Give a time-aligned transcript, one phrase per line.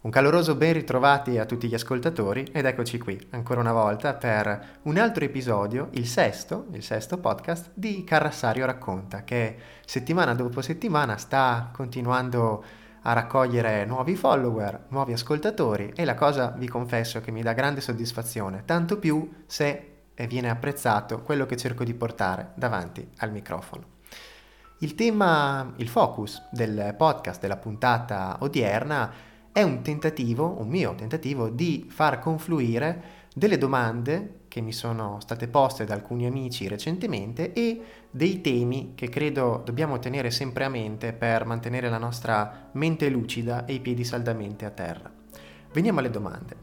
[0.00, 4.78] Un caloroso ben ritrovati a tutti gli ascoltatori ed eccoci qui ancora una volta per
[4.82, 11.16] un altro episodio, il sesto, il sesto podcast di Carrassario Racconta, che settimana dopo settimana
[11.16, 12.62] sta continuando
[13.02, 17.80] a raccogliere nuovi follower, nuovi ascoltatori e la cosa vi confesso che mi dà grande
[17.80, 19.94] soddisfazione, tanto più se
[20.28, 23.96] viene apprezzato quello che cerco di portare davanti al microfono.
[24.78, 29.26] Il tema, il focus del podcast della puntata odierna
[29.58, 35.48] è un tentativo, un mio tentativo, di far confluire delle domande che mi sono state
[35.48, 41.12] poste da alcuni amici recentemente e dei temi che credo dobbiamo tenere sempre a mente
[41.12, 45.10] per mantenere la nostra mente lucida e i piedi saldamente a terra.
[45.72, 46.56] Veniamo alle domande.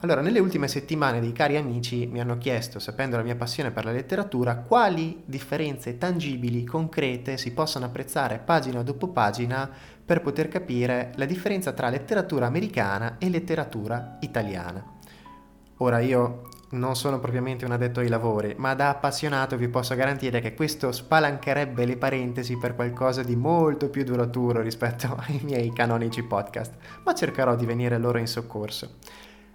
[0.00, 3.84] Allora, nelle ultime settimane dei cari amici mi hanno chiesto, sapendo la mia passione per
[3.84, 9.68] la letteratura, quali differenze tangibili, concrete si possono apprezzare pagina dopo pagina
[10.04, 14.84] per poter capire la differenza tra letteratura americana e letteratura italiana.
[15.78, 20.40] Ora io non sono propriamente un addetto ai lavori, ma da appassionato vi posso garantire
[20.40, 26.22] che questo spalancherebbe le parentesi per qualcosa di molto più duraturo rispetto ai miei canonici
[26.22, 26.74] podcast,
[27.04, 28.98] ma cercherò di venire loro in soccorso.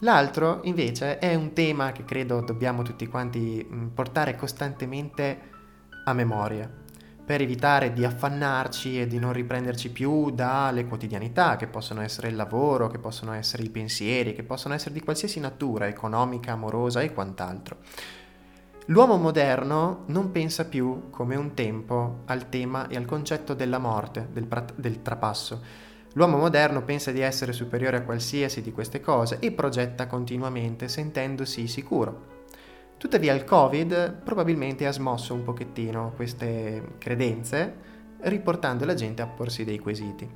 [0.00, 5.54] L'altro invece è un tema che credo dobbiamo tutti quanti mm, portare costantemente
[6.04, 6.70] a memoria,
[7.24, 12.36] per evitare di affannarci e di non riprenderci più dalle quotidianità, che possono essere il
[12.36, 17.14] lavoro, che possono essere i pensieri, che possono essere di qualsiasi natura, economica, amorosa e
[17.14, 17.78] quant'altro.
[18.86, 24.28] L'uomo moderno non pensa più come un tempo al tema e al concetto della morte,
[24.30, 25.60] del, pra- del trapasso
[26.16, 31.68] L'uomo moderno pensa di essere superiore a qualsiasi di queste cose e progetta continuamente sentendosi
[31.68, 32.44] sicuro.
[32.96, 37.74] Tuttavia il Covid probabilmente ha smosso un pochettino queste credenze,
[38.20, 40.26] riportando la gente a porsi dei quesiti.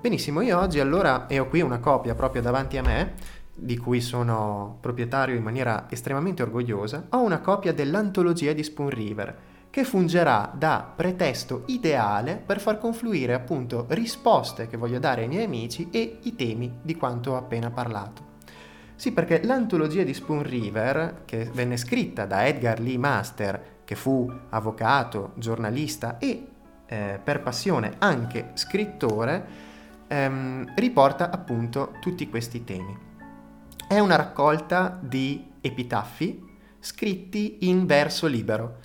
[0.00, 3.12] Benissimo, io oggi allora, e ho qui una copia proprio davanti a me,
[3.54, 9.38] di cui sono proprietario in maniera estremamente orgogliosa, ho una copia dell'antologia di Spoon River,
[9.70, 15.44] che fungerà da pretesto ideale per far confluire appunto risposte che voglio dare ai miei
[15.44, 18.28] amici e i temi di quanto ho appena parlato.
[18.96, 24.30] Sì, perché l'antologia di Spoon River, che venne scritta da Edgar Lee Master, che fu
[24.50, 26.48] avvocato, giornalista e
[26.84, 29.46] eh, per passione anche scrittore,
[30.06, 32.94] ehm, riporta appunto tutti questi temi.
[33.88, 36.48] È una raccolta di epitaffi
[36.78, 38.78] scritti in verso libero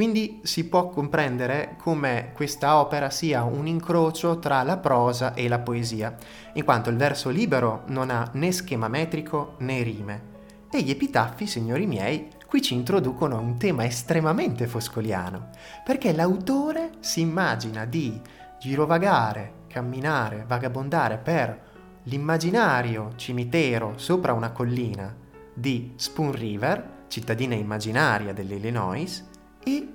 [0.00, 5.58] quindi si può comprendere come questa opera sia un incrocio tra la prosa e la
[5.58, 6.16] poesia,
[6.54, 10.22] in quanto il verso libero non ha né schema metrico né rime.
[10.70, 15.50] E gli epitaffi, signori miei, qui ci introducono a un tema estremamente foscoliano,
[15.84, 18.18] perché l'autore si immagina di
[18.58, 21.60] girovagare, camminare, vagabondare per
[22.04, 25.14] l'immaginario cimitero sopra una collina
[25.52, 29.28] di Spoon River, cittadina immaginaria dell'Illinois,
[29.62, 29.88] e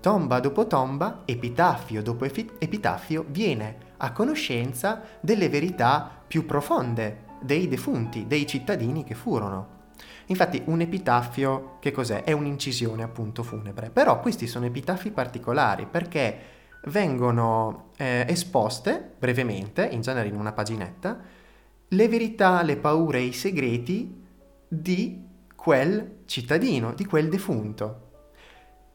[0.00, 8.26] tomba dopo tomba, epitaffio dopo epitaffio, viene a conoscenza delle verità più profonde dei defunti,
[8.26, 9.74] dei cittadini che furono.
[10.26, 12.24] Infatti un epitaffio che cos'è?
[12.24, 16.38] È un'incisione appunto funebre, però questi sono epitaffi particolari perché
[16.86, 21.18] vengono eh, esposte brevemente, in genere in una paginetta,
[21.88, 24.24] le verità, le paure e i segreti
[24.68, 28.05] di quel cittadino, di quel defunto.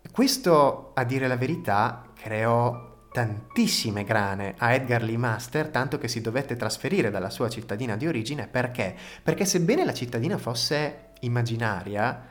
[0.09, 6.21] Questo, a dire la verità, creò tantissime grane a Edgar Lee Master, tanto che si
[6.21, 8.95] dovette trasferire dalla sua cittadina di origine perché?
[9.21, 12.27] Perché sebbene la cittadina fosse immaginaria,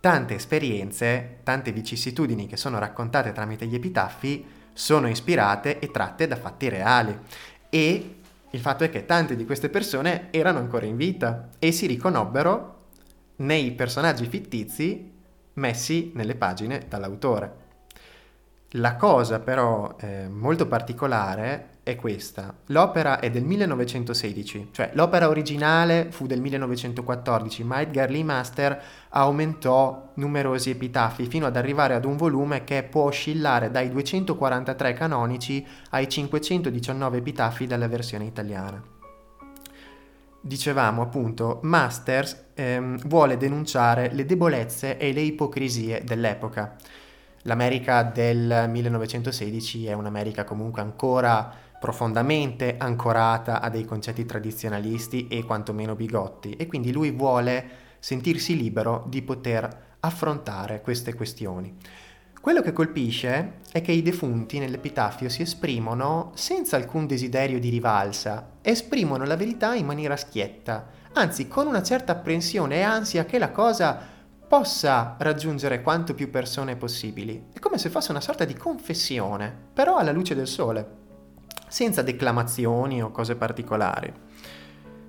[0.00, 6.36] tante esperienze, tante vicissitudini che sono raccontate tramite gli epitaffi sono ispirate e tratte da
[6.36, 7.16] fatti reali.
[7.68, 8.14] E
[8.50, 12.86] il fatto è che tante di queste persone erano ancora in vita e si riconobbero
[13.36, 15.17] nei personaggi fittizi
[15.58, 17.66] messi nelle pagine dall'autore.
[18.72, 22.54] La cosa però eh, molto particolare è questa.
[22.66, 28.78] L'opera è del 1916, cioè l'opera originale fu del 1914, ma Edgar Lee Master
[29.08, 35.66] aumentò numerosi epitafi fino ad arrivare ad un volume che può oscillare dai 243 canonici
[35.90, 38.96] ai 519 epitafi della versione italiana
[40.40, 46.76] dicevamo appunto, Masters ehm, vuole denunciare le debolezze e le ipocrisie dell'epoca.
[47.42, 55.94] L'America del 1916 è un'America comunque ancora profondamente ancorata a dei concetti tradizionalisti e quantomeno
[55.94, 61.76] bigotti e quindi lui vuole sentirsi libero di poter affrontare queste questioni.
[62.48, 68.52] Quello che colpisce è che i defunti nell'epitafio si esprimono senza alcun desiderio di rivalsa,
[68.62, 73.50] esprimono la verità in maniera schietta, anzi con una certa apprensione e ansia che la
[73.50, 74.00] cosa
[74.48, 77.48] possa raggiungere quanto più persone possibili.
[77.52, 80.86] È come se fosse una sorta di confessione, però alla luce del sole,
[81.68, 84.10] senza declamazioni o cose particolari.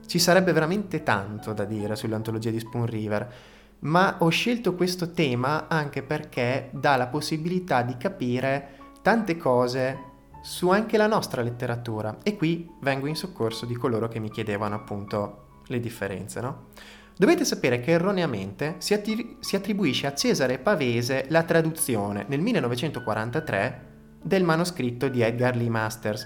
[0.06, 3.34] Ci sarebbe veramente tanto da dire sull'antologia di Spoon River,
[3.82, 10.08] ma ho scelto questo tema anche perché dà la possibilità di capire tante cose
[10.42, 14.76] su anche la nostra letteratura e qui vengo in soccorso di coloro che mi chiedevano
[14.76, 16.68] appunto le differenze, no?
[17.16, 23.88] Dovete sapere che erroneamente si, atti- si attribuisce a Cesare Pavese la traduzione nel 1943
[24.24, 26.26] del manoscritto di Edgar Lee Masters.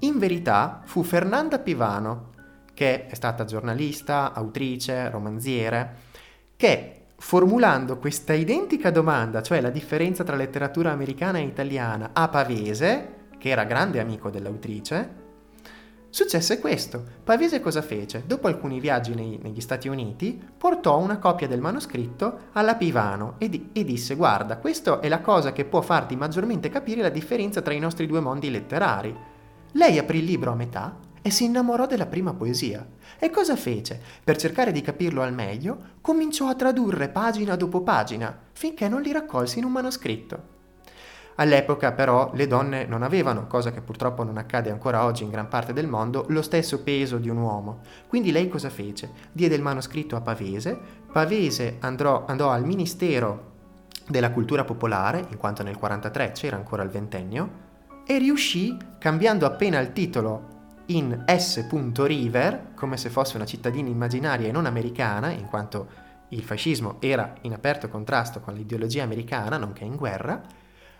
[0.00, 2.30] In verità fu Fernanda Pivano,
[2.72, 5.96] che è stata giornalista, autrice, romanziere,
[6.58, 13.26] che formulando questa identica domanda, cioè la differenza tra letteratura americana e italiana, a Pavese,
[13.38, 15.14] che era grande amico dell'autrice,
[16.10, 17.00] successe questo.
[17.22, 18.24] Pavese cosa fece?
[18.26, 23.48] Dopo alcuni viaggi nei, negli Stati Uniti, portò una copia del manoscritto alla Pivano e,
[23.48, 27.62] di, e disse guarda, questa è la cosa che può farti maggiormente capire la differenza
[27.62, 29.16] tra i nostri due mondi letterari.
[29.74, 32.86] Lei aprì il libro a metà e si innamorò della prima poesia.
[33.18, 34.00] E cosa fece?
[34.22, 39.12] Per cercare di capirlo al meglio, cominciò a tradurre pagina dopo pagina, finché non li
[39.12, 40.56] raccolse in un manoscritto.
[41.40, 45.46] All'epoca però le donne non avevano, cosa che purtroppo non accade ancora oggi in gran
[45.46, 47.80] parte del mondo, lo stesso peso di un uomo.
[48.08, 49.10] Quindi lei cosa fece?
[49.30, 50.76] Diede il manoscritto a Pavese,
[51.12, 53.52] Pavese andrò, andò al Ministero
[54.08, 57.66] della Cultura Popolare, in quanto nel 1943 c'era ancora il ventennio,
[58.04, 60.56] e riuscì, cambiando appena il titolo
[60.88, 61.66] in S.
[61.68, 67.34] River, come se fosse una cittadina immaginaria e non americana, in quanto il fascismo era
[67.42, 70.40] in aperto contrasto con l'ideologia americana, nonché in guerra,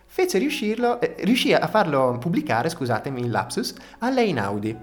[0.07, 4.77] fece riuscirlo, eh, riuscì a farlo pubblicare, scusatemi il lapsus, all'Einaudi,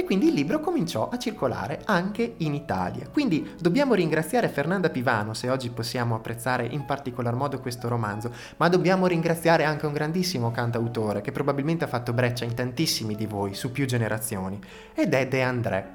[0.00, 3.06] e quindi il libro cominciò a circolare anche in Italia.
[3.12, 8.68] Quindi dobbiamo ringraziare Fernanda Pivano se oggi possiamo apprezzare in particolar modo questo romanzo, ma
[8.68, 13.52] dobbiamo ringraziare anche un grandissimo cantautore che probabilmente ha fatto breccia in tantissimi di voi
[13.52, 14.58] su più generazioni,
[14.94, 15.86] ed è De André.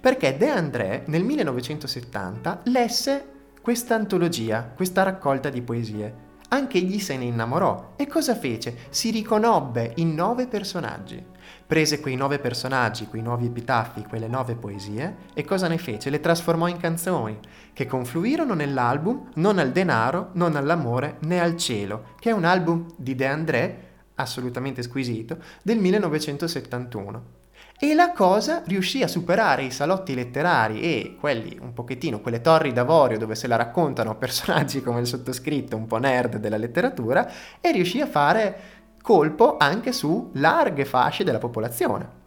[0.00, 3.24] Perché De André nel 1970 lesse
[3.62, 6.30] questa antologia, questa raccolta di poesie.
[6.48, 8.76] Anche egli se ne innamorò e cosa fece?
[8.90, 11.31] Si riconobbe in nove personaggi
[11.66, 16.10] prese quei nove personaggi, quei nuovi epitafi, quelle nove poesie e cosa ne fece?
[16.10, 17.38] Le trasformò in canzoni
[17.72, 22.86] che confluirono nell'album Non al denaro, non all'amore né al cielo, che è un album
[22.96, 27.40] di De André, assolutamente squisito, del 1971.
[27.78, 32.72] E la cosa riuscì a superare i salotti letterari e quelli un pochettino, quelle torri
[32.72, 37.28] d'avorio dove se la raccontano personaggi come il sottoscritto, un po' nerd della letteratura,
[37.60, 42.20] e riuscì a fare colpo anche su larghe fasce della popolazione.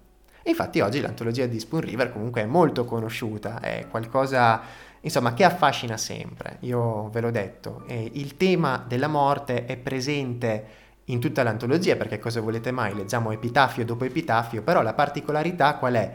[0.43, 4.61] Infatti oggi l'antologia di Spoon River comunque è molto conosciuta, è qualcosa
[5.01, 10.65] insomma che affascina sempre, io ve l'ho detto, e il tema della morte è presente
[11.05, 12.93] in tutta l'antologia, perché cosa volete mai?
[12.95, 16.13] Leggiamo epitafio dopo epitafio, però la particolarità qual è?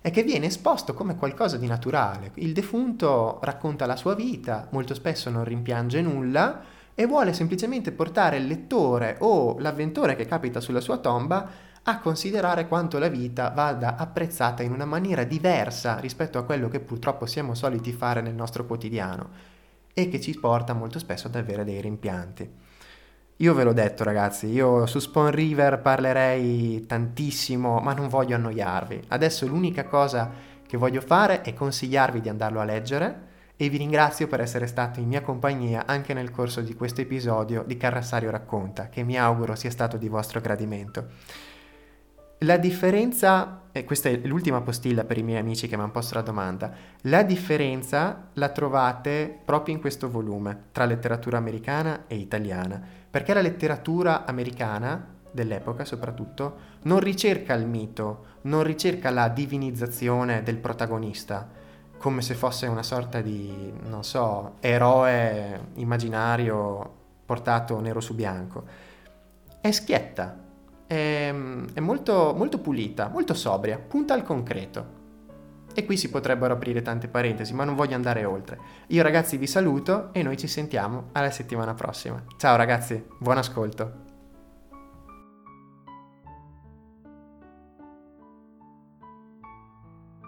[0.00, 2.32] È che viene esposto come qualcosa di naturale.
[2.34, 6.60] Il defunto racconta la sua vita, molto spesso non rimpiange nulla,
[6.94, 12.68] e vuole semplicemente portare il lettore o l'avventore che capita sulla sua tomba a considerare
[12.68, 17.54] quanto la vita vada apprezzata in una maniera diversa rispetto a quello che purtroppo siamo
[17.54, 19.30] soliti fare nel nostro quotidiano
[19.92, 22.50] e che ci porta molto spesso ad avere dei rimpianti.
[23.36, 29.02] Io ve l'ho detto ragazzi, io su Spawn River parlerei tantissimo, ma non voglio annoiarvi.
[29.08, 30.30] Adesso l'unica cosa
[30.64, 35.00] che voglio fare è consigliarvi di andarlo a leggere e vi ringrazio per essere stato
[35.00, 39.54] in mia compagnia anche nel corso di questo episodio di Carrassario Racconta, che mi auguro
[39.54, 41.08] sia stato di vostro gradimento.
[42.38, 46.14] La differenza, e questa è l'ultima postilla per i miei amici che mi hanno posto
[46.14, 52.82] la domanda, la differenza la trovate proprio in questo volume tra letteratura americana e italiana,
[53.08, 60.56] perché la letteratura americana dell'epoca soprattutto non ricerca il mito, non ricerca la divinizzazione del
[60.56, 61.48] protagonista,
[62.02, 66.94] come se fosse una sorta di, non so, eroe immaginario
[67.24, 68.64] portato nero su bianco.
[69.60, 70.36] È schietta,
[70.84, 71.32] è,
[71.72, 75.00] è molto, molto pulita, molto sobria, punta al concreto.
[75.74, 78.58] E qui si potrebbero aprire tante parentesi, ma non voglio andare oltre.
[78.88, 82.20] Io ragazzi vi saluto e noi ci sentiamo alla settimana prossima.
[82.36, 84.01] Ciao ragazzi, buon ascolto.